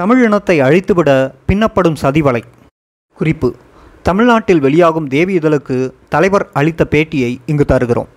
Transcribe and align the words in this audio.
தமிழ் 0.00 0.24
இனத்தை 0.24 0.60
அழித்துவிட 0.60 1.34
பின்னப்படும் 1.46 1.96
சதிவலை. 2.02 2.42
குறிப்பு. 3.14 3.54
தமிழ்நாட்டில் 4.02 4.60
வெளியாகும் 4.60 5.06
தேவி 5.06 5.38
இதழுக்கு 5.38 5.90
தலைவர் 6.08 6.48
அளித்த 6.52 6.86
பேட்டியை 6.90 7.36
இங்கு 7.46 7.64
தருகிறோம். 7.64 8.08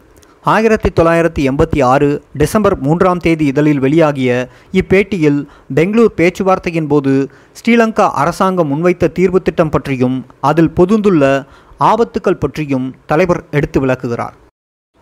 ஆயிரத்தி 0.44 0.90
தொள்ளாயிரத்தி 0.90 1.42
எண்பத்தி 1.50 1.84
ஆறு 1.84 2.24
டிசம்பர் 2.34 2.80
மூன்றாம் 2.80 3.18
தேதி 3.18 3.46
இதழில் 3.46 3.82
வெளியாகிய 3.82 4.48
இப்பேட்டியில் 4.72 5.46
பெங்களூர் 5.74 6.14
பேச்சுவார்த்தையின் 6.18 6.88
போது 6.88 7.30
ஸ்ரீலங்கா 7.54 8.10
அரசாங்கம் 8.10 8.72
முன்வைத்த 8.72 9.12
தீர்வு 9.12 9.42
திட்டம் 9.42 9.70
பற்றியும் 9.70 10.26
அதில் 10.42 10.72
பொதுந்துள்ள 10.72 11.46
ஆபத்துக்கள் 11.80 12.40
பற்றியும் 12.40 12.96
தலைவர் 13.06 13.44
எடுத்து 13.52 13.80
விளக்குகிறார். 13.80 14.34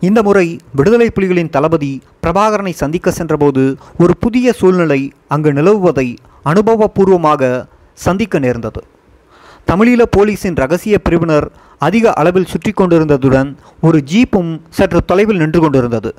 இந்த 0.00 0.22
முறை 0.22 0.58
விடுதலை 0.74 1.10
புலிகளின் 1.14 1.50
தளபதி 1.50 2.02
பிரபாகரனை 2.22 2.70
சந்திக்க 2.70 3.10
சென்றபோது 3.10 3.76
ஒரு 3.98 4.16
புதிய 4.16 4.52
சூழ்நிலை 4.52 5.12
அங்கு 5.28 5.52
நிலவுவதை 5.52 6.16
அனுபவபூர்வமாக 6.50 7.52
சந்திக்க 8.04 8.38
நேர்ந்தது. 8.46 8.80
தமிழீழ 9.70 10.02
போலீஸின் 10.16 10.58
ரகசிய 10.62 10.96
பிரிவினர் 11.06 11.46
அதிக 11.86 12.12
அளவில் 12.20 12.48
சுற்றி 12.52 12.72
கொண்டிருந்ததுடன் 12.72 13.50
ஒரு 13.86 13.98
ஜீப்பும் 14.10 14.52
சற்று 14.76 15.00
தொலைவில் 15.10 15.40
நின்று 15.42 15.60
கொண்டிருந்தது. 15.60 16.10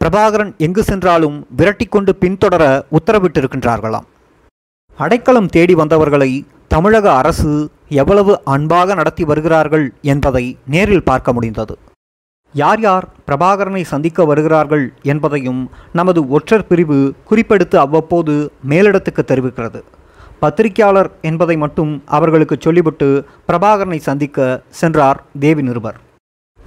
பிரபாகரன் 0.00 0.52
எங்கு 0.66 0.82
சென்றாலும் 0.90 1.36
விரட்டிக்கொண்டு 1.58 2.12
பின்தொடர 2.22 2.62
உத்தரவிட்டிருக்கின்றார்களாம். 2.98 4.06
அடைக்கலம் 4.98 5.52
தேடி 5.56 5.74
வந்தவர்களை 5.80 6.30
தமிழக 6.74 7.06
அரசு 7.20 7.52
எவ்வளவு 8.02 8.32
அன்பாக 8.54 8.94
நடத்தி 9.00 9.24
வருகிறார்கள் 9.30 9.86
என்பதை 10.12 10.44
நேரில் 10.74 11.08
பார்க்க 11.10 11.32
முடிந்தது. 11.32 11.74
யார் 12.54 12.80
யார் 12.80 13.08
பிரபாகரனை 13.26 13.82
சந்திக்க 13.82 14.24
வருகிறார்கள் 14.24 14.92
என்பதையும் 15.02 15.70
நமது 15.92 16.28
ஒற்றர் 16.28 16.66
பிரிவு 16.66 17.14
குறிப்பெடுத்து 17.30 17.76
அவ்வப்போது 17.76 18.52
மேலிடத்துக்கு 18.68 19.22
தெரிவிக்கிறது. 19.26 19.82
பத்திரிகையாளர் 20.38 21.10
என்பதை 21.20 21.56
மட்டும் 21.56 22.02
அவர்களுக்கு 22.06 22.56
சொல்லிவிட்டு 22.60 23.24
பிரபாகரனை 23.48 23.96
சந்திக்க 23.96 24.62
சென்றார் 24.68 25.22
தேவி 25.40 25.62
நிருபர். 25.62 26.00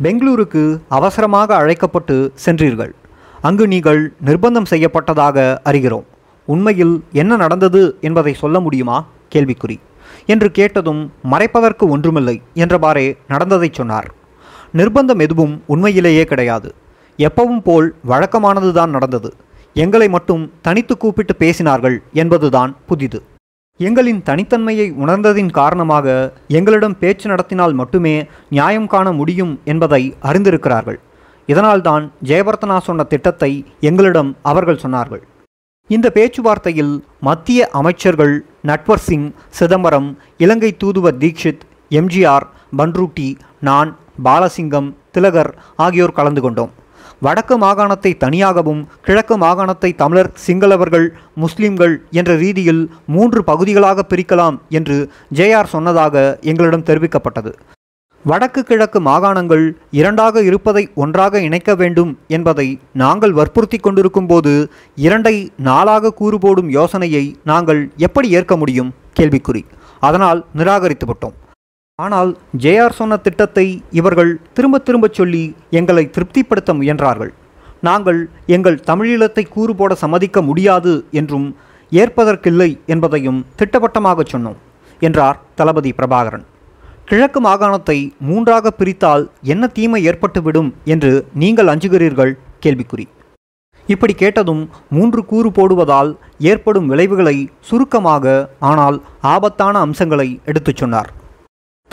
பெங்களூருக்கு 0.01 0.81
அவசரமாக 0.89 1.55
அழைக்கப்பட்டு 1.55 2.33
சென்றீர்கள். 2.45 2.91
அங்கு 3.41 3.67
நீங்கள் 3.67 4.13
நிர்பந்தம் 4.25 4.69
செய்யப்பட்டதாக 4.69 5.57
அறிகிறோம். 5.65 6.03
உண்மையில் 6.45 7.03
என்ன 7.11 7.35
நடந்தது 7.35 7.97
என்பதை 8.01 8.33
சொல்ல 8.33 8.59
முடியுமா? 8.59 9.05
கேள்விக்குறி. 9.35 9.77
என்று 10.25 10.51
கேட்டதும் 10.51 11.11
மறைப்பதற்கு 11.31 11.89
ஒன்றுமில்லை 11.89 12.41
என்றவாறே 12.55 13.17
நடந்ததை 13.27 13.69
சொன்னார். 13.73 14.15
நிர்பந்தம் 14.73 15.19
எதுவும் 15.19 15.63
உண்மையிலேயே 15.67 16.23
கிடையாது. 16.23 16.75
எப்பவும் 17.17 17.61
போல் 17.63 17.95
வழக்கமானதுதான் 18.07 18.89
நடந்தது. 18.89 19.33
எங்களை 19.73 20.09
மட்டும் 20.09 20.51
தனித்து 20.61 20.97
கூப்பிட்டு 20.97 21.33
பேசினார்கள் 21.39 21.97
என்பதுதான் 22.13 22.75
புதிது. 22.85 23.23
எங்களின் 23.79 24.21
தனித்தன்மையை 24.25 24.85
உணர்ந்ததின் 25.05 25.51
காரணமாக 25.51 26.33
எங்களிடம் 26.47 26.97
பேச்சு 26.99 27.29
நடத்தினால் 27.29 27.73
மட்டுமே 27.73 28.25
நியாயம் 28.49 28.87
காண 28.87 29.11
முடியும் 29.11 29.59
என்பதை 29.65 30.15
அறிந்திருக்கிறார்கள். 30.21 30.99
இதனால்தான் 31.47 32.11
ஜெயவர்த்தனா 32.23 32.77
சொன்ன 32.77 33.03
திட்டத்தை 33.03 33.65
எங்களிடம் 33.79 34.37
அவர்கள் 34.41 34.79
சொன்னார்கள். 34.83 35.21
இந்த 35.87 36.11
பேச்சுவார்த்தையில் 36.13 36.99
மத்திய 37.19 37.69
அமைச்சர்கள் 37.71 38.45
நட்வர் 38.61 38.99
சிங் 38.99 39.33
சிதம்பரம் 39.49 40.17
இலங்கை 40.37 40.77
தூதுவர் 40.83 41.17
தீக்ஷித் 41.17 41.63
எம்ஜிஆர் 41.89 42.45
பன்ரூட்டி 42.77 43.35
நான் 43.59 43.95
பாலசிங்கம் 44.23 44.89
திலகர் 45.11 45.51
ஆகியோர் 45.75 46.17
கலந்து 46.19 46.41
கொண்டோம். 46.41 46.71
வடக்கு 47.19 47.57
மாகாணத்தை 47.57 48.17
தனியாகவும் 48.17 48.81
கிழக்கு 49.01 49.37
மாகாணத்தை 49.37 49.95
தமிழர் 49.95 50.31
சிங்களவர்கள் 50.47 51.07
முஸ்லிம்கள் 51.33 51.95
என்ற 52.11 52.35
ரீதியில் 52.35 52.83
மூன்று 53.05 53.43
பகுதிகளாக 53.43 54.05
பிரிக்கலாம் 54.09 54.57
என்று 54.69 54.97
ஜேஆர் 55.33 55.73
சொன்னதாக 55.75 56.37
எங்களிடம் 56.41 56.85
தெரிவிக்கப்பட்டது. 56.89 57.53
வடக்கு 58.25 58.63
கிழக்கு 58.63 58.99
மாகாணங்கள் 59.01 59.65
இரண்டாக 59.91 60.41
இருப்பதை 60.41 60.89
ஒன்றாக 60.95 61.41
இணைக்க 61.41 61.75
வேண்டும் 61.75 62.17
என்பதை 62.27 62.79
நாங்கள் 62.93 63.31
வற்புறுத்தி 63.31 63.77
கொண்டிருக்கும் 63.77 64.27
போது 64.27 64.71
இரண்டை 64.97 65.35
நாளாக 65.57 66.11
கூறு 66.11 66.39
போடும் 66.39 66.69
யோசனையை 66.69 67.35
நாங்கள் 67.43 67.81
எப்படி 67.97 68.29
ஏற்க 68.29 68.57
முடியும்? 68.57 68.93
கேள்விக்குறி. 69.19 69.63
அதனால் 69.99 70.45
நிராகரித்துவிட்டோம் 70.55 71.37
ஆனால் 72.05 72.31
ஜேஆர் 72.63 72.95
சொன்ன 72.97 73.13
திட்டத்தை 73.25 73.63
இவர்கள் 73.99 74.31
திரும்ப 74.57 74.79
திரும்பச் 74.87 75.15
சொல்லி 75.19 75.41
எங்களை 75.79 76.03
திருப்திப்படுத்த 76.15 76.71
முயன்றார்கள். 76.79 77.31
நாங்கள் 77.87 78.19
எங்கள் 78.55 78.77
தமிழீழத்தை 78.89 79.43
கூறு 79.55 79.73
போட 79.79 79.95
சம்மதிக்க 80.03 80.43
முடியாது 80.49 80.93
என்றும் 81.21 81.47
ஏற்பதற்கில்லை 81.91 82.69
என்பதையும் 82.95 83.39
திட்டவட்டமாகச் 83.61 84.31
சொன்னோம் 84.33 84.59
என்றார் 85.01 85.41
தளபதி 85.61 85.93
பிரபாகரன். 85.99 86.45
கிழக்கு 87.09 87.41
மாகாணத்தை 87.47 87.97
மூன்றாக 88.29 88.75
பிரித்தால் 88.79 89.25
என்ன 89.53 89.73
தீமை 89.77 90.03
ஏற்பட்டுவிடும் 90.11 90.71
என்று 90.93 91.13
நீங்கள் 91.43 91.71
அஞ்சுகிறீர்கள்? 91.73 92.33
கேள்விக்குறி. 92.63 93.05
இப்படி 93.87 94.13
கேட்டதும் 94.23 94.63
மூன்று 94.95 95.21
கூறு 95.31 95.51
போடுவதால் 95.57 96.11
ஏற்படும் 96.51 96.89
விளைவுகளை 96.93 97.37
சுருக்கமாக 97.69 98.41
ஆனால் 98.71 98.97
ஆபத்தான 99.35 99.79
அம்சங்களை 99.87 100.29
எடுத்துச் 100.51 100.81
சொன்னார். 100.83 101.11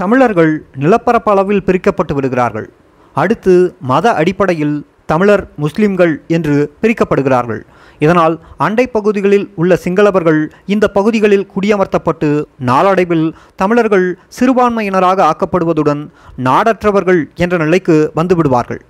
தமிழர்கள் 0.01 0.53
நிலப்பரப்பளவில் 0.83 1.65
பிரிக்கப்பட்டு 1.67 2.15
விடுகிறார்கள். 2.15 2.67
அடுத்து 3.15 3.55
மத 3.91 4.07
அடிப்படையில் 4.21 4.77
தமிழர் 5.11 5.45
முஸ்லிம்கள் 5.63 6.15
என்று 6.37 6.55
பிரிக்கப்படுகிறார்கள். 6.83 7.61
இதனால் 8.05 8.35
அண்டை 8.67 8.87
பகுதிகளில் 8.87 9.45
உள்ள 9.61 9.79
சிங்களவர்கள் 9.85 10.41
இந்த 10.75 10.87
பகுதிகளில் 10.97 11.47
குடியமர்த்தப்பட்டு 11.55 12.31
நாளடைவில் 12.71 13.27
தமிழர்கள் 13.63 14.07
சிறுபான்மையினராக 14.39 15.19
ஆக்கப்படுவதுடன் 15.31 16.03
நாடற்றவர்கள் 16.49 17.23
என்ற 17.45 17.57
நிலைக்கு 17.65 17.97
வந்துவிடுவார்கள் 18.19 18.83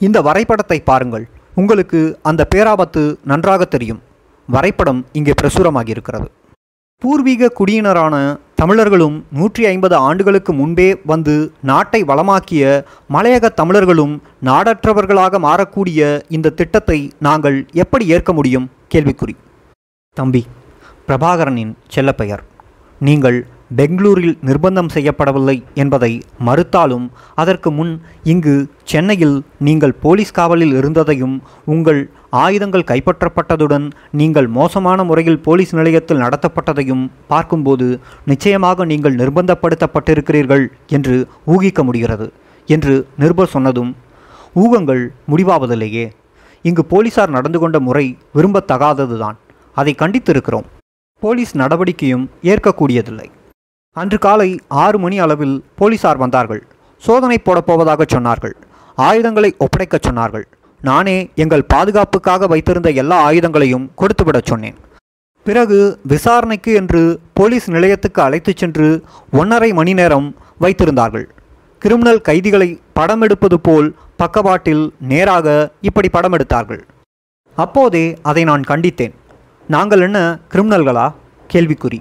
இந்த 0.00 0.18
வரைபடத்தை 0.28 0.80
பாருங்கள். 0.90 1.24
உங்களுக்கு 1.60 2.00
அந்த 2.30 2.42
பேராபத்து 2.54 3.02
நன்றாக 3.32 3.64
தெரியும். 3.64 4.02
வரைபடம் 4.48 5.00
இங்கே 5.18 5.34
பிரசுரமாகியிருக்கிறது. 5.40 6.28
பூர்வீக 7.02 7.52
குடியினரான 7.58 8.14
தமிழர்களும் 8.60 9.14
நூற்றி 9.32 9.62
ஐம்பது 9.66 9.96
ஆண்டுகளுக்கு 10.06 10.52
முன்பே 10.52 10.86
வந்து 11.10 11.34
நாட்டை 11.60 12.00
வளமாக்கிய 12.04 12.62
மலையக 13.14 13.48
தமிழர்களும் 13.60 14.22
நாடற்றவர்களாக 14.44 15.38
மாறக்கூடிய 15.46 16.20
இந்த 16.28 16.50
திட்டத்தை 16.50 16.98
நாங்கள் 17.18 17.66
எப்படி 17.72 18.06
ஏற்க 18.06 18.32
முடியும்? 18.32 18.70
கேள்விக்குறி. 18.94 19.34
தம்பி 20.16 20.42
பிரபாகரனின் 21.08 21.72
செல்லப்பெயர். 21.94 22.42
நீங்கள் 23.00 23.46
பெங்களூரில் 23.76 24.38
நிர்பந்தம் 24.44 24.92
செய்யப்படவில்லை 24.94 25.62
என்பதை 25.74 26.12
மறுத்தாலும் 26.46 27.08
அதற்கு 27.34 27.70
முன் 27.70 28.02
இங்கு 28.22 28.54
சென்னையில் 28.84 29.36
நீங்கள் 29.58 29.98
போலீஸ் 30.04 30.32
காவலில் 30.32 30.74
இருந்ததையும் 30.74 31.42
உங்கள் 31.64 32.10
ஆயுதங்கள் 32.30 32.88
கைப்பற்றப்பட்டதுடன் 32.90 33.90
நீங்கள் 34.10 34.46
மோசமான 34.46 35.04
முறையில் 35.04 35.40
போலீஸ் 35.40 35.74
நிலையத்தில் 35.74 36.20
நடத்தப்பட்டதையும் 36.20 37.10
பார்க்கும்போது 37.26 38.00
நிச்சயமாக 38.24 38.84
நீங்கள் 38.84 39.14
நிர்பந்தப்படுத்தப்பட்டிருக்கிறீர்கள் 39.14 40.64
என்று 40.86 41.28
ஊகிக்க 41.46 41.82
முடிகிறது 41.82 42.32
என்று 42.68 43.06
நிருபர் 43.18 43.52
சொன்னதும் 43.54 43.96
ஊகங்கள் 44.54 45.02
முடிவாவதில்லையே. 45.30 46.10
இங்கு 46.62 46.84
போலீசார் 46.84 47.30
நடந்து 47.30 47.58
கொண்ட 47.58 47.80
முறை 47.80 48.18
விரும்பத்தகாததுதான். 48.34 49.36
அதை 49.72 49.94
கண்டித்திருக்கிறோம். 49.98 50.68
போலீஸ் 51.18 51.56
நடவடிக்கையும் 51.56 52.30
ஏற்கக்கூடியதில்லை. 52.42 53.28
அன்று 53.92 54.18
காலை 54.18 54.60
ஆறு 54.68 54.98
மணி 54.98 55.18
அளவில் 55.18 55.64
போலீசார் 55.74 56.16
வந்தார்கள். 56.16 56.62
சோதனை 56.96 57.38
போடப்போவதாக 57.44 58.02
சொன்னார்கள். 58.14 58.54
ஆயுதங்களை 58.96 59.56
ஒப்படைக்கச் 59.58 60.06
சொன்னார்கள். 60.08 60.44
நானே 60.82 61.30
எங்கள் 61.34 61.64
பாதுகாப்புக்காக 61.64 62.46
வைத்திருந்த 62.46 62.90
எல்லா 62.90 63.30
ஆயுதங்களையும் 63.30 63.88
கொடுத்துவிடச் 63.98 64.46
சொன்னேன். 64.46 64.76
பிறகு 65.46 66.00
விசாரணைக்கு 66.02 66.74
என்று 66.74 67.20
போலீஸ் 67.32 67.70
நிலையத்துக்கு 67.70 68.22
அழைத்துச் 68.22 68.56
சென்று 68.56 69.04
ஒன்றரை 69.32 69.72
மணி 69.72 69.92
நேரம் 69.94 70.36
வைத்திருந்தார்கள். 70.60 71.26
கிரிமினல் 71.78 72.20
கைதிகளை 72.20 72.80
படம் 72.92 73.20
எடுப்பது 73.20 73.60
போல் 73.60 73.94
பக்கவாட்டில் 74.16 74.94
நேராக 75.00 75.70
இப்படி 75.80 76.08
படம் 76.08 76.32
எடுத்தார்கள் 76.32 76.82
அப்போதே 77.56 78.18
அதை 78.22 78.44
நான் 78.44 78.64
கண்டித்தேன். 78.68 79.14
நாங்கள் 79.68 80.00
என்ன 80.00 80.38
கிரிமினல்களா? 80.52 81.12
கேள்விக்குறி. 81.52 81.98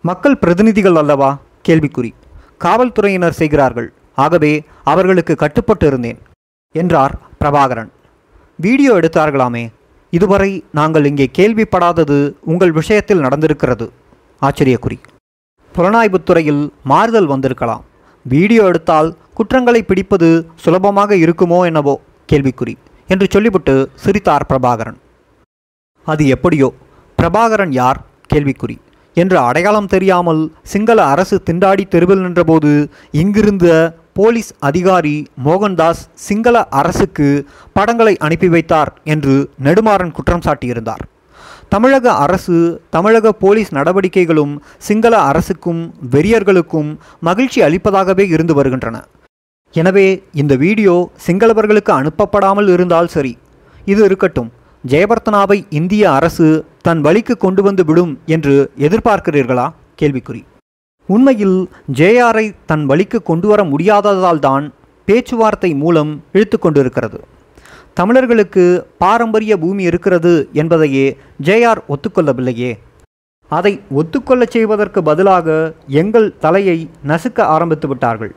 மக்கள் 0.00 0.36
பிரதிநிதிகள் 0.36 0.96
அல்லவா? 0.96 1.38
கேள்விக்குறி. 1.68 2.10
காவல்துறையினர் 2.58 3.32
செய்கிறார்கள். 3.32 3.92
ஆகவே 4.14 4.52
அவர்களுக்கு 4.84 5.34
கட்டுப்பட்டு 5.36 5.86
இருந்தேன் 5.86 6.18
என்றார் 6.74 7.14
பிரபாகரன். 7.40 7.90
வீடியோ 8.58 8.92
எடுத்தார்களாமே. 9.00 9.64
இதுவரை 10.10 10.50
நாங்கள் 10.72 11.04
இங்கே 11.04 11.26
கேள்விப்படாதது 11.38 12.16
உங்கள் 12.40 12.72
விஷயத்தில் 12.72 13.22
நடந்திருக்கிறது. 13.22 13.86
ஆச்சரியக்குறி. 14.42 14.98
புலனாய்வுத்துறையில் 15.74 16.62
மாறுதல் 16.82 17.26
வந்திருக்கலாம். 17.26 17.84
வீடியோ 18.26 18.62
எடுத்தால் 18.64 19.10
குற்றங்களை 19.34 19.82
பிடிப்பது 19.82 20.28
சுலபமாக 20.54 21.14
இருக்குமோ 21.14 21.64
என்னவோ 21.64 21.94
கேள்விக்குறி 22.32 22.74
என்று 23.08 23.26
சொல்லிவிட்டு 23.30 23.74
சிரித்தார் 23.94 24.46
பிரபாகரன். 24.48 24.98
அது 26.06 26.26
எப்படியோ 26.26 26.68
பிரபாகரன் 27.18 27.72
யார்? 27.72 28.00
கேள்விக்குறி. 28.34 28.76
என்று 29.16 29.38
அடையாளம் 29.38 29.86
தெரியாமல் 29.86 30.40
சிங்கள 30.62 30.98
அரசு 31.04 31.36
திண்டாடி 31.50 31.84
தெருவில் 31.88 32.24
நின்றபோது 32.24 32.70
இங்கிருந்த 33.12 33.66
போலீஸ் 34.18 34.50
அதிகாரி 34.68 35.16
மோகன்தாஸ் 35.46 36.02
சிங்கள 36.26 36.56
அரசுக்கு 36.80 37.28
படங்களை 37.76 38.14
அனுப்பி 38.26 38.48
வைத்தார் 38.54 38.90
என்று 39.14 39.34
நெடுமாறன் 39.66 40.14
குற்றம் 40.16 40.44
சாட்டியிருந்தார். 40.46 41.02
தமிழக 41.74 42.06
அரசு 42.24 42.56
தமிழக 42.96 43.32
போலீஸ் 43.42 43.70
நடவடிக்கைகளும் 43.78 44.54
சிங்கள 44.88 45.14
அரசுக்கும் 45.30 45.82
வெறியர்களுக்கும் 46.14 46.90
மகிழ்ச்சி 47.28 47.60
அளிப்பதாகவே 47.68 48.24
இருந்து 48.34 48.54
வருகின்றன. 48.58 48.96
எனவே 49.74 50.06
இந்த 50.42 50.54
வீடியோ 50.64 50.94
சிங்களவர்களுக்கு 51.26 51.92
அனுப்பப்படாமல் 52.00 52.68
இருந்தால் 52.74 53.12
சரி. 53.16 53.32
இது 53.92 54.00
இருக்கட்டும். 54.08 54.50
ஜெயபர்த்தனாவை 54.92 55.58
இந்திய 55.80 56.04
அரசு 56.18 56.48
தன் 56.88 57.00
வழிக்கு 57.06 57.36
கொண்டு 57.44 57.62
வந்து 57.62 57.84
விடும் 57.84 58.12
என்று 58.36 58.54
எதிர்பார்க்கிறீர்களா? 58.88 59.66
கேள்விக்குறி. 60.02 60.42
உண்மையில் 61.14 61.68
ஜேஆரை 61.94 62.46
தன் 62.66 62.84
வழிக்கு 62.86 63.22
கொண்டு 63.22 63.48
வர 63.48 63.64
முடியாததால் 63.64 64.38
தான் 64.38 64.64
பேச்சுவார்த்தை 65.04 65.74
மூலம் 65.74 66.12
இழுத்து 66.32 66.58
கொண்டிருக்கிறது. 66.58 67.18
தமிழர்களுக்கு 67.94 68.64
பாரம்பரிய 68.98 69.58
பூமி 69.58 69.82
இருக்கிறது 69.82 70.48
என்பதையே 70.52 71.16
ஜேஆர் 71.42 71.80
ஒத்துக்கொள்ளவில்லையே. 71.88 72.72
அதை 73.48 73.80
ஒத்துக்கொள்ளச் 73.94 74.54
செய்வதற்கு 74.56 75.02
பதிலாக 75.02 75.74
எங்கள் 75.86 76.38
தலையை 76.38 76.90
நசுக்க 77.06 77.40
ஆரம்பித்து 77.40 77.88
விட்டார்கள். 77.88 78.34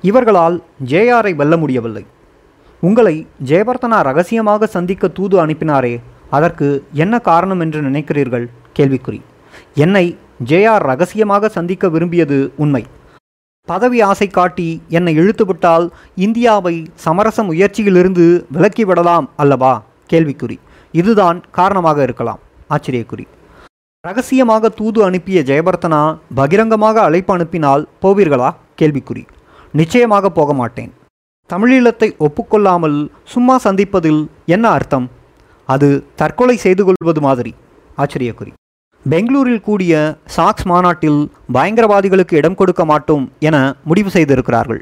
இவர்களால் 0.00 0.62
ஜேஆரை 0.84 1.34
வெல்ல 1.34 1.56
முடியவில்லை. 1.56 2.04
உங்களை 2.80 3.26
ஜெயவர்த்தனா 3.44 3.98
ரகசியமாக 4.08 4.66
சந்திக்க 4.66 5.08
தூது 5.08 5.46
அனுப்பினாரே 5.46 5.94
அதற்கு 6.30 6.68
என்ன 6.92 7.18
காரணம் 7.18 7.60
என்று 7.60 7.80
நினைக்கிறீர்கள்? 7.82 8.46
கேள்விக்குறி. 8.76 9.20
என்னை 9.74 10.16
ஜேஆர் 10.44 10.82
ரகசியமாக 10.82 11.48
சந்திக்க 11.48 11.88
விரும்பியது 11.88 12.52
உண்மை. 12.56 12.86
பதவி 13.64 14.00
ஆசை 14.00 14.26
காட்டி 14.26 14.82
என்னை 14.88 15.18
இழுத்துவிட்டால் 15.18 15.88
இந்தியாவை 16.16 16.86
சமரச 16.94 17.42
முயற்சியிலிருந்து 17.42 18.44
விலக்கிவிடலாம் 18.52 19.28
அல்லவா? 19.36 19.82
கேள்விக்குறி. 20.10 20.58
இதுதான் 20.92 21.42
காரணமாக 21.50 22.02
இருக்கலாம். 22.02 22.38
ஆச்சரியக்குறி. 22.70 23.24
ரகசியமாக 24.00 24.68
தூது 24.68 25.04
அனுப்பிய 25.04 25.42
ஜெயபர்த்தனா 25.42 26.18
பகிரங்கமாக 26.34 27.00
அழைப்பு 27.00 27.34
அனுப்பினால் 27.34 27.88
போவீர்களா? 28.02 28.50
கேள்விக்குறி. 28.82 29.26
நிச்சயமாக 29.72 30.30
போக 30.30 30.52
மாட்டேன். 30.52 30.92
தமிழீழத்தை 31.52 32.16
ஒப்புக்கொள்ளாமல் 32.18 33.08
சும்மா 33.24 33.58
சந்திப்பதில் 33.64 34.26
என்ன 34.46 34.68
அர்த்தம்? 34.68 35.10
அது 35.64 36.06
தற்கொலை 36.16 36.56
செய்து 36.56 36.84
கொள்வது 36.84 37.20
மாதிரி. 37.20 37.54
ஆச்சரியக்குறி. 37.96 38.52
பெங்களூரில் 39.10 39.64
கூடிய 39.66 39.92
சாக்ஸ் 40.36 40.64
மாநாட்டில் 40.64 41.18
பயங்கரவாதிகளுக்கு 41.52 42.34
இடம் 42.34 42.56
கொடுக்க 42.60 42.84
மாட்டோம் 42.84 43.24
என 43.38 43.56
முடிவு 43.84 44.10
செய்திருக்கிறார்கள். 44.10 44.80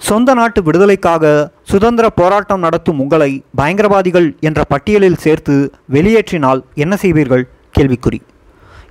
சொந்த 0.00 0.34
நாட்டு 0.34 0.62
விடுதலைக்காக 0.62 1.24
சுதந்திர 1.62 2.06
போராட்டம் 2.10 2.60
நடத்தும் 2.60 2.98
உங்களை 2.98 3.30
பயங்கரவாதிகள் 3.60 4.28
என்ற 4.40 4.60
பட்டியலில் 4.64 5.22
சேர்த்து 5.24 5.72
வெளியேற்றினால் 5.96 6.60
என்ன 6.74 6.96
செய்வீர்கள்? 7.02 7.44
கேள்விக்குறி. 7.78 8.20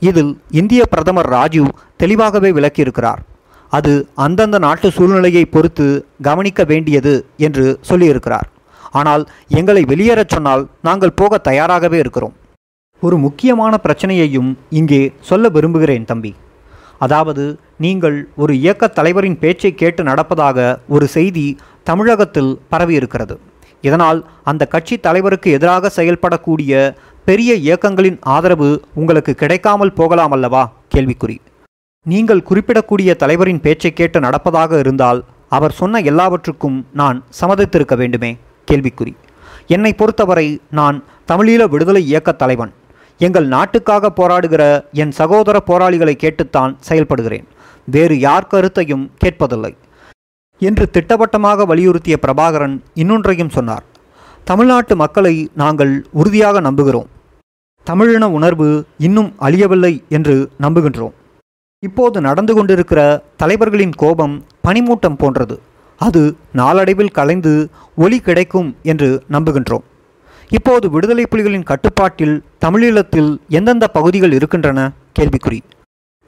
இதில் 0.09 0.33
இந்திய 0.61 0.81
பிரதமர் 0.85 1.29
ராஜீவ் 1.37 1.69
தெளிவாகவே 1.97 2.51
விளக்கியிருக்கிறார். 2.51 3.21
அது 3.69 3.93
அந்தந்த 4.27 4.57
நாட்டு 4.57 4.91
சூழ்நிலையை 4.91 5.45
பொறுத்து 5.45 5.87
கவனிக்க 6.21 6.63
வேண்டியது 6.63 7.15
என்று 7.37 7.79
சொல்லியிருக்கிறார். 7.89 8.47
ஆனால் 8.91 9.25
எங்களை 9.47 9.83
வெளியேறச் 9.93 10.35
சொன்னால் 10.35 10.67
நாங்கள் 10.81 11.17
போக 11.21 11.37
தயாராகவே 11.37 11.97
இருக்கிறோம். 11.97 12.35
ஒரு 13.01 13.17
முக்கியமான 13.17 13.79
பிரச்சனையையும் 13.83 14.55
இங்கே 14.69 15.13
சொல்ல 15.21 15.49
விரும்புகிறேன் 15.49 16.05
தம்பி. 16.05 16.35
அதாவது 16.97 17.59
நீங்கள் 17.77 18.27
ஒரு 18.35 18.53
இயக்கத் 18.53 18.95
தலைவரின் 18.95 19.39
பேச்சை 19.39 19.75
கேட்டு 19.75 20.03
நடப்பதாக 20.03 20.77
ஒரு 20.87 21.07
செய்தி 21.07 21.57
தமிழகத்தில் 21.83 22.59
பரவியிருக்கிறது 22.71 23.37
இதனால் 23.81 24.25
அந்த 24.43 24.65
கட்சி 24.65 24.97
தலைவருக்கு 24.97 25.51
எதிராக 25.51 25.91
செயல்படக்கூடிய 25.95 26.95
பெரிய 27.25 27.53
இயக்கங்களின் 27.53 28.17
ஆதரவு 28.21 28.81
உங்களுக்கு 28.93 29.33
கிடைக்காமல் 29.33 29.93
போகலாம் 29.93 30.31
அல்லவா? 30.31 30.71
கேள்விக்குறி. 30.95 31.37
நீங்கள் 32.03 32.43
குறிப்பிடக்கூடிய 32.49 33.15
தலைவரின் 33.15 33.61
பேச்சை 33.61 33.93
கேட்டு 33.93 34.19
நடப்பதாக 34.19 34.79
இருந்தால் 34.79 35.23
அவர் 35.49 35.71
சொன்ன 35.71 35.99
எல்லாவற்றுக்கும் 35.99 36.85
நான் 36.93 37.23
சம்மதித்திருக்க 37.41 37.95
வேண்டுமே? 37.95 38.37
கேள்விக்குறி. 38.71 39.13
என்னை 39.67 39.93
பொறுத்தவரை 39.93 40.61
நான் 40.71 41.03
தமிழீழ 41.27 41.69
விடுதலை 41.69 42.07
இயக்கத் 42.07 42.37
தலைவன். 42.37 42.73
எங்கள் 43.19 43.47
நாட்டுக்காக 43.47 44.11
போராடுகிற 44.15 44.63
என் 44.93 45.11
சகோதர 45.11 45.59
போராளிகளை 45.59 46.15
கேட்டுத்தான் 46.15 46.77
செயல்படுகிறேன். 46.89 47.45
வேறு 47.85 48.19
யார் 48.19 48.47
கருத்தையும் 48.47 49.11
கேட்பதில்லை. 49.23 49.75
என்று 50.59 50.89
திட்டவட்டமாக 50.89 51.65
வலியுறுத்திய 51.65 52.15
பிரபாகரன் 52.21 52.75
இன்னொன்றையும் 52.95 53.49
சொன்னார். 53.49 53.83
தமிழ்நாட்டு 54.43 54.95
மக்களை 54.95 55.49
நாங்கள் 55.55 56.05
உறுதியாக 56.11 56.61
நம்புகிறோம். 56.61 57.09
தமிழின 57.83 58.29
உணர்வு 58.29 58.85
இன்னும் 58.97 59.33
அழியவில்லை 59.41 59.93
என்று 60.09 60.49
நம்புகின்றோம். 60.61 61.15
இப்போது 61.79 62.21
நடந்து 62.21 62.53
கொண்டிருக்கிற 62.53 63.23
தலைவர்களின் 63.37 63.93
கோபம் 63.93 64.45
பனிமூட்டம் 64.67 65.17
போன்றது. 65.17 65.61
அது 65.97 66.35
நாளடைவில் 66.53 67.15
கலைந்து 67.19 67.69
ஒளி 67.95 68.19
கிடைக்கும் 68.19 68.75
என்று 68.83 69.23
நம்புகின்றோம். 69.31 69.85
இப்போது 70.51 70.89
விடுதலை 70.89 71.25
புலிகளின் 71.31 71.63
கட்டுப்பாட்டில் 71.63 72.43
தமிழீழத்தில் 72.65 73.37
எந்தெந்த 73.49 73.87
பகுதிகள் 73.87 74.31
இருக்கின்றன? 74.31 74.91
கேள்விக்குறி. 75.19 75.59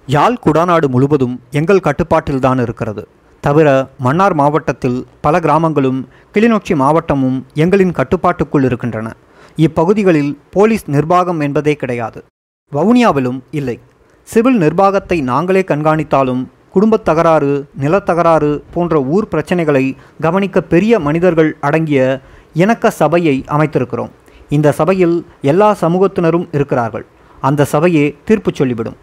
யாழ் 0.06 0.36
குடாநாடு 0.46 0.88
முழுவதும் 0.88 1.42
எங்கள் 1.52 1.80
கட்டுப்பாட்டில்தான் 1.80 2.62
இருக்கிறது. 2.62 3.08
தவிர 3.40 3.90
மன்னார் 4.00 4.34
மாவட்டத்தில் 4.34 5.06
பல 5.22 5.40
கிராமங்களும் 5.40 6.08
கிளிநொச்சி 6.34 6.76
மாவட்டமும் 6.76 7.46
எங்களின் 7.54 7.92
கட்டுப்பாட்டுக்குள் 7.92 8.64
இருக்கின்றன. 8.64 9.16
இப்பகுதிகளில் 9.56 10.38
போலீஸ் 10.52 10.84
நிர்வாகம் 10.88 11.40
என்பதே 11.40 11.76
கிடையாது. 11.76 12.24
வவுனியாவிலும் 12.72 13.42
இல்லை. 13.52 13.80
சிவில் 14.24 14.58
நிர்வாகத்தை 14.58 15.22
நாங்களே 15.22 15.62
கண்காணித்தாலும் 15.62 16.46
குடும்பத் 16.72 17.06
தகராறு 17.06 17.68
நிலத்தகராறு 17.82 18.62
போன்ற 18.74 19.04
ஊர் 19.04 19.28
பிரச்சனைகளை 19.32 19.96
கவனிக்க 20.22 20.62
பெரிய 20.62 21.00
மனிதர்கள் 21.00 21.58
அடங்கிய 21.62 22.22
இணக்க 22.54 22.90
சபையை 22.90 23.46
அமைத்திருக்கிறோம். 23.48 24.10
இந்த 24.50 24.72
சபையில் 24.72 25.26
எல்லா 25.42 25.76
சமூகத்தினரும் 25.82 26.48
இருக்கிறார்கள். 26.52 27.06
அந்த 27.42 27.68
சபையே 27.72 28.16
தீர்ப்பு 28.26 28.52
சொல்லிவிடும். 28.52 28.96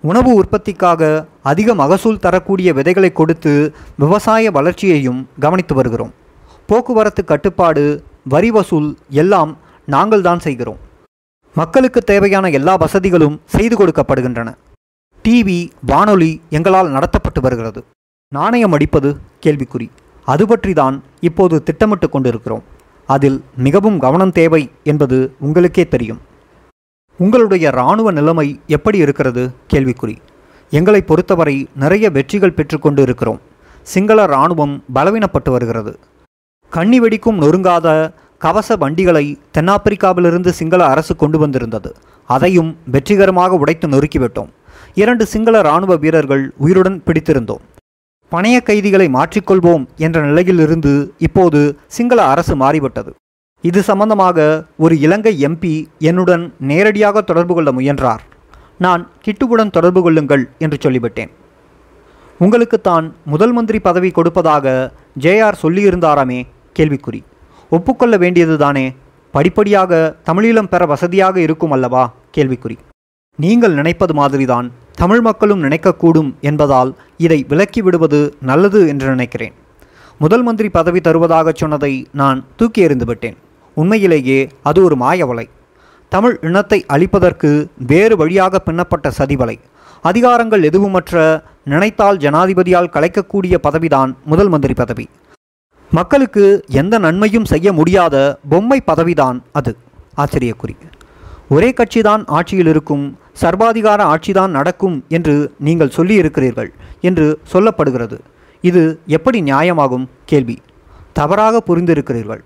உணவு 0.00 0.34
உற்பத்திக்காக 0.34 1.26
அதிக 1.42 1.74
மகசூல் 1.74 2.18
தரக்கூடிய 2.18 2.72
விதைகளை 2.72 3.12
கொடுத்து 3.12 3.74
விவசாய 3.96 4.50
வளர்ச்சியையும் 4.50 5.28
கவனித்து 5.38 5.74
வருகிறோம். 5.74 6.12
போக்குவரத்து 6.66 7.24
கட்டுப்பாடு 7.24 8.02
வரி 8.28 8.50
வசூல் 8.50 8.96
எல்லாம் 9.10 9.56
நாங்கள் 9.86 10.20
தான் 10.20 10.38
செய்கிறோம். 10.38 10.76
மக்களுக்கு 11.54 12.02
தேவையான 12.02 12.48
எல்லா 12.48 12.74
வசதிகளும் 12.74 13.40
செய்து 13.46 13.86
கொடுக்கப்படுகின்றன. 13.86 14.54
டிவி 15.24 15.70
வானொலி 15.86 16.40
எங்களால் 16.50 16.92
நடத்தப்பட்டு 16.92 17.40
வருகிறது. 17.40 17.84
நாணயம் 18.28 18.72
அடிப்பது 18.72 19.16
கேள்விக்குறி. 19.46 19.88
அது 20.32 20.44
பற்றி 20.50 20.72
தான் 20.80 20.96
இப்போது 21.28 21.56
திட்டமிட்டு 21.66 22.08
கொண்டிருக்கிறோம். 22.14 22.64
அதில் 23.08 23.38
மிகவும் 23.66 23.98
கவனம் 24.04 24.32
தேவை 24.38 24.62
என்பது 24.90 25.18
உங்களுக்கே 25.46 25.84
தெரியும். 25.94 26.20
உங்களுடைய 27.20 27.64
இராணுவ 27.76 28.08
நிலைமை 28.18 28.48
எப்படி 28.76 28.98
இருக்கிறது? 29.04 29.42
கேள்விக்குறி. 29.72 30.16
எங்களை 30.72 31.00
பொறுத்தவரை 31.10 31.56
நிறைய 31.82 32.06
வெற்றிகள் 32.16 32.56
பெற்றுக்கொண்டு 32.56 33.02
இருக்கிறோம் 33.06 33.40
சிங்கள 33.92 34.18
இராணுவம் 34.32 34.74
பலவீனப்பட்டு 34.96 35.50
வருகிறது. 35.56 35.92
கண்ணி 36.72 36.98
வெடிக்கும் 37.00 37.40
நொறுங்காத 37.42 37.88
கவச 38.44 38.76
வண்டிகளை 38.82 39.24
தென்னாப்பிரிக்காவிலிருந்து 39.56 40.50
சிங்கள 40.60 40.80
அரசு 40.92 41.12
கொண்டு 41.22 41.38
வந்திருந்தது. 41.42 41.90
அதையும் 42.30 42.70
வெற்றிகரமாக 42.94 43.56
உடைத்து 43.62 43.88
நொறுக்கிவிட்டோம் 43.88 44.50
இரண்டு 45.02 45.24
சிங்கள 45.32 45.56
இராணுவ 45.66 45.94
வீரர்கள் 46.04 46.44
உயிருடன் 46.64 46.98
பிடித்திருந்தோம். 47.06 47.64
பணைய 48.30 48.62
கைதிகளை 48.62 49.08
மாற்றிக்கொள்வோம் 49.08 49.86
என்ற 49.96 50.26
நிலையிலிருந்து 50.26 51.14
இப்போது 51.18 51.78
சிங்கள 51.86 52.22
அரசு 52.22 52.56
மாறிவிட்டது. 52.56 53.14
இது 53.60 53.82
சம்பந்தமாக 53.82 54.64
ஒரு 54.76 54.98
இலங்கை 54.98 55.44
எம்பி 55.44 55.86
என்னுடன் 55.98 56.54
நேரடியாக 56.58 57.20
தொடர்பு 57.20 57.54
கொள்ள 57.54 57.72
முயன்றார். 57.72 58.22
நான் 58.78 59.08
கிட்டுவுடன் 59.24 59.70
தொடர்பு 59.70 60.02
கொள்ளுங்கள் 60.02 60.48
என்று 60.58 60.90
சொல்லிவிட்டேன். 60.90 61.30
உங்களுக்குத்தான் 62.40 63.12
முதல் 63.24 63.52
மந்திரி 63.52 63.78
பதவி 63.78 64.10
கொடுப்பதாக 64.10 64.92
ஜேஆர் 65.20 65.58
சொல்லியிருந்தாராமே 65.62 66.42
கேள்விக்குறி. 66.78 67.20
ஒப்புக்கொள்ள 67.70 68.18
வேண்டியதுதானே? 68.18 68.94
படிப்படியாக 69.30 70.16
தமிழீழம் 70.26 70.68
பெற 70.68 70.86
வசதியாக 70.86 71.40
இருக்கும் 71.40 71.70
அல்லவா? 71.70 72.12
கேள்விக்குறி. 72.36 72.76
நீங்கள் 73.36 73.74
நினைப்பது 73.74 74.14
மாதிரிதான். 74.14 74.70
தமிழ் 75.00 75.20
மக்களும் 75.20 75.62
நினைக்கக்கூடும் 75.62 76.28
என்பதால் 76.40 76.90
இதை 77.16 77.46
விலக்கி 77.48 77.82
விடுவது 77.82 78.36
நல்லது 78.40 78.88
என்று 78.88 79.08
நினைக்கிறேன். 79.08 79.52
முதல் 80.18 80.42
மந்திரி 80.42 80.68
பதவி 80.68 81.00
தருவதாக 81.00 81.52
சொன்னதை 81.54 82.06
நான் 82.12 82.44
தூக்கி 82.56 82.86
எறிந்துவிட்டேன் 82.86 83.36
உண்மையிலேயே 83.74 84.48
அது 84.62 84.84
ஒரு 84.84 84.96
மாயவலை 84.96 85.46
தமிழ் 86.08 86.38
இனத்தை 86.42 86.84
அழிப்பதற்கு 86.88 87.66
வேறு 87.86 88.16
வழியாக 88.16 88.58
பின்னப்பட்ட 88.58 89.12
சதிவலை. 89.18 89.56
அதிகாரங்கள் 90.04 90.64
எதுவுமற்ற 90.70 91.42
நினைத்தால் 91.64 92.16
ஜனாதிபதியால் 92.16 92.92
கலைக்கக்கூடிய 92.92 93.54
பதவிதான் 93.62 94.12
முதல் 94.24 94.48
மந்திரி 94.48 94.74
பதவி. 94.74 95.08
மக்களுக்கு 95.90 96.64
எந்த 96.68 96.98
நன்மையும் 96.98 97.44
செய்ய 97.44 97.72
முடியாத 97.72 98.38
பொம்மை 98.48 98.82
பதவிதான் 98.86 99.40
அது. 99.52 99.76
ஆச்சரியக்குறி. 100.16 100.76
ஒரே 101.48 101.74
கட்சிதான் 101.76 102.22
ஆட்சியில் 102.26 102.66
இருக்கும் 102.66 103.18
சர்வாதிகார 103.40 104.14
ஆட்சிதான் 104.14 104.48
நடக்கும் 104.48 105.04
என்று 105.08 105.54
நீங்கள் 105.58 105.92
சொல்லியிருக்கிறீர்கள் 105.96 106.68
என்று 107.00 107.40
சொல்லப்படுகிறது. 107.52 108.18
இது 108.60 109.00
எப்படி 109.06 109.42
நியாயமாகும்? 109.42 110.06
கேள்வி. 110.24 110.58
தவறாக 111.12 111.62
புரிந்திருக்கிறீர்கள். 111.66 112.40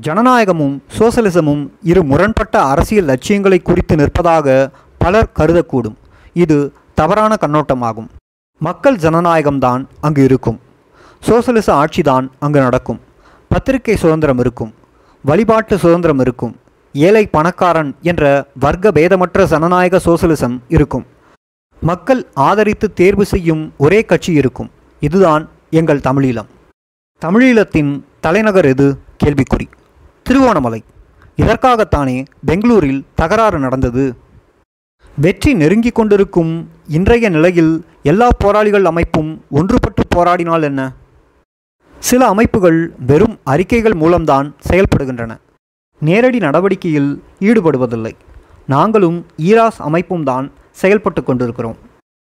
ஜனநாயகமும் 0.00 0.82
சோசலிசமும் 0.98 1.68
இரு 1.82 2.04
முரண்பட்ட 2.04 2.62
அரசியல் 2.62 3.04
லட்சியங்களை 3.04 3.60
குறித்து 3.60 3.96
நிற்பதாக 3.96 4.68
பலர் 4.98 5.30
கருதக்கூடும். 5.38 5.94
இது 6.32 6.72
தவறான 6.94 7.36
கண்ணோட்டமாகும். 7.40 8.08
மக்கள் 8.58 8.96
ஜனநாயகம்தான் 8.96 9.84
அங்கு 10.00 10.24
இருக்கும். 10.24 10.60
சோசலிச 11.20 11.84
ஆட்சிதான் 11.84 12.28
அங்கு 12.38 12.60
நடக்கும். 12.60 13.00
பத்திரிகை 13.48 13.96
சுதந்திரம் 13.96 14.38
இருக்கும். 14.38 14.74
வழிபாட்டு 15.22 15.78
சுதந்திரம் 15.78 16.18
இருக்கும். 16.18 16.59
ஏழை 16.92 17.26
பணக்காரன் 17.26 17.96
என்ற 18.02 18.46
வர்க்க 18.54 18.90
பேதமற்ற 18.90 19.44
ஜனநாயக 19.44 20.00
சோசலிசம் 20.04 20.58
இருக்கும். 20.68 21.06
மக்கள் 21.80 22.26
ஆதரித்து 22.34 22.92
தேர்வு 22.92 23.24
செய்யும் 23.24 23.72
ஒரே 23.78 24.04
கட்சி 24.04 24.32
இருக்கும். 24.32 24.70
இதுதான் 25.00 25.48
எங்கள் 25.70 25.98
தமிழீழம். 25.98 26.46
தமிழீழத்தின் 27.24 28.02
தலைநகர் 28.20 28.64
எது? 28.64 28.98
கேள்விக்குறி. 29.24 29.66
திருவோணமலை 30.30 30.80
இதற்காகத்தானே 31.36 32.26
பெங்களூரில் 32.46 33.04
தகராறு 33.14 33.58
நடந்தது. 33.58 34.16
வெற்றி 35.16 35.54
நெருங்கிக் 35.54 35.94
கொண்டிருக்கும் 35.94 36.70
இன்றைய 36.88 37.28
நிலையில் 37.28 37.84
எல்லா 38.02 38.28
போராளிகள் 38.38 38.84
அமைப்பும் 38.84 39.44
ஒன்றுபட்டு 39.52 40.02
போராடினால் 40.16 40.62
என்ன? 40.62 40.92
சில 41.98 42.26
அமைப்புகள் 42.26 42.92
வெறும் 43.06 43.38
அறிக்கைகள் 43.44 43.94
மூலம்தான் 43.94 44.54
செயல்படுகின்றன. 44.68 45.38
நேரடி 46.08 46.38
நடவடிக்கையில் 46.38 47.22
ஈடுபடுவதில்லை. 47.40 48.12
நாங்களும் 48.66 49.26
ஈராஸ் 49.48 49.78
அமைப்பும் 49.78 50.24
தான் 50.24 50.52
செயல்பட்டு 50.70 51.22
கொண்டிருக்கிறோம். 51.22 51.76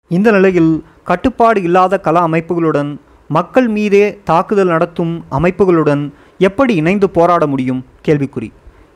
இந்த 0.08 0.32
நிலையில் 0.32 0.84
கட்டுப்பாடு 1.04 1.64
இல்லாத 1.64 2.00
கல 2.04 2.18
அமைப்புகளுடன் 2.28 2.92
மக்கள் 3.28 3.68
மீதே 3.68 4.20
தாக்குதல் 4.24 4.68
நடத்தும் 4.68 5.26
அமைப்புகளுடன் 5.32 6.04
எப்படி 6.38 6.76
இணைந்து 6.76 7.10
போராட 7.10 7.48
முடியும்? 7.48 7.86
கேள்விக்குறி. 8.06 8.50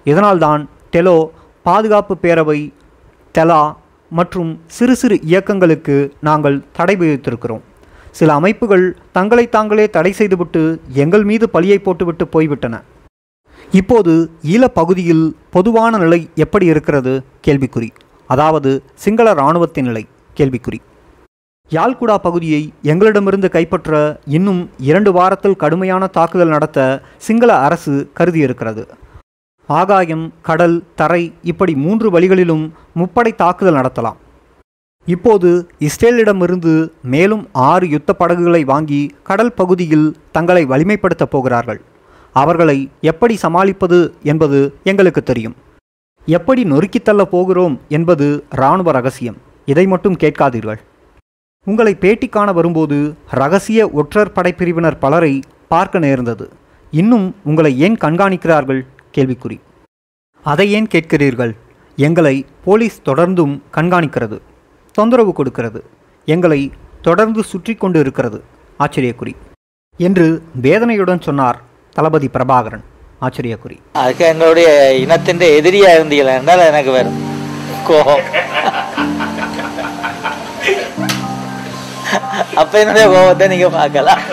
இதனால்தான் 0.04 0.70
டெலோ 0.92 1.18
பாதுகாப்பு 1.64 2.18
பேரவை 2.22 2.60
தெலா 3.38 3.76
மற்றும் 4.10 4.62
சிறு 4.68 4.96
சிறு 4.96 5.20
இயக்கங்களுக்கு 5.32 6.12
நாங்கள் 6.22 6.64
தடை 6.72 6.96
விதித்திருக்கிறோம். 6.96 7.62
சில 8.12 8.34
அமைப்புகள் 8.34 8.86
தங்களை 9.12 9.50
தாங்களே 9.50 9.90
தடை 9.90 10.12
செய்துவிட்டு 10.12 10.64
எங்கள் 11.04 11.24
மீது 11.24 11.50
பழியை 11.50 11.80
போட்டுவிட்டு 11.80 12.28
போய்விட்டன. 12.28 12.82
இப்போது 13.72 14.30
ஈழப்பகுதியில் 14.44 15.34
பொதுவான 15.50 15.98
நிலை 15.98 16.30
எப்படி 16.36 16.66
இருக்கிறது? 16.66 17.24
கேள்விக்குறி. 17.48 17.90
அதாவது 18.28 18.84
சிங்கள 18.96 19.32
இராணுவத்தின் 19.32 19.86
நிலை. 19.86 20.08
கேள்விக்குறி. 20.38 20.80
யாழ்குடா 21.70 22.16
பகுதியை 22.16 22.74
எங்களிடமிருந்து 22.82 23.50
கைப்பற்ற 23.50 24.20
இன்னும் 24.26 24.70
இரண்டு 24.78 25.12
வாரத்தில் 25.12 25.56
கடுமையான 25.56 26.08
தாக்குதல் 26.08 26.48
நடத்த 26.48 27.02
சிங்கள 27.18 27.56
அரசு 27.56 28.12
கருதியிருக்கிறது. 28.20 28.88
ஆகாயம் 29.68 30.34
கடல் 30.42 30.84
தரை 30.96 31.34
இப்படி 31.42 31.76
மூன்று 31.76 32.10
வழிகளிலும் 32.10 32.74
முப்படை 32.96 33.36
தாக்குதல் 33.36 33.76
நடத்தலாம். 33.76 34.20
இப்போது 35.06 35.70
இஸ்ரேலிடமிருந்து 35.80 36.88
மேலும் 37.04 37.48
ஆறு 37.52 37.90
யுத்த 37.90 38.14
படகுகளை 38.14 38.64
வாங்கி 38.64 39.16
கடல் 39.24 39.54
பகுதியில் 39.54 40.16
தங்களை 40.32 40.66
வலிமைப்படுத்தப் 40.66 41.32
போகிறார்கள். 41.32 41.82
அவர்களை 42.34 42.90
எப்படி 43.02 43.36
சமாளிப்பது 43.36 44.14
என்பது 44.24 44.74
எங்களுக்கு 44.84 45.24
தெரியும். 45.24 45.56
எப்படி 46.26 46.64
நொறுக்கித்தள்ள 46.64 47.22
போகிறோம் 47.22 47.82
என்பது 47.90 48.44
இராணுவ 48.52 48.92
ரகசியம். 48.92 49.38
இதை 49.66 49.88
மட்டும் 49.88 50.18
கேட்காதீர்கள். 50.18 50.78
உங்களை 51.66 51.96
பேட்டி 51.96 52.28
காண 52.28 52.52
வரும்போது 52.52 53.16
ரகசிய 53.30 53.90
ஒற்றர் 53.90 54.32
படைப்பிரிவினர் 54.32 54.98
பலரை 54.98 55.40
பார்க்க 55.68 56.00
நேர்ந்தது. 56.00 56.50
இன்னும் 56.92 57.36
உங்களை 57.44 57.80
ஏன் 57.80 57.96
கண்காணிக்கிறார்கள்? 57.96 58.82
கேள்விக்குறி. 59.18 59.60
அதை 60.44 60.72
ஏன் 60.72 60.88
கேட்கிறீர்கள்? 60.88 61.58
எங்களை 61.96 62.46
போலீஸ் 62.66 63.02
தொடர்ந்தும் 63.06 63.60
கண்காணிக்கிறது. 63.74 64.40
தொந்தரவு 64.92 65.34
கொடுக்கிறது. 65.34 65.84
எங்களை 66.26 66.72
தொடர்ந்து 67.02 67.44
சுற்றி 67.44 67.76
கொண்டு 67.76 68.00
இருக்கிறது. 68.00 68.44
ஆச்சரியக்குறி. 68.80 69.36
என்று 69.98 70.44
வேதனையுடன் 70.62 71.22
சொன்னார் 71.22 71.70
தளபதி 71.96 72.28
பிரபாகரன் 72.36 72.86
ஆச்சரியக்குறி. 73.26 73.78
அதுக்கு 74.02 74.24
எங்களுடைய 74.32 74.68
இனத்தின் 75.04 75.42
எதிரியா 75.58 75.90
இருந்தீங்களா 75.98 76.34
என்றால் 76.40 76.70
எனக்கு 76.72 76.92
வரும் 76.98 77.18
கோபம். 77.88 78.24
அப்ப 82.62 82.74
என்னுடைய 82.84 83.06
கோபத்தை 83.14 83.46
நீங்க 83.54 83.68
பார்க்கலாம். 83.80 84.24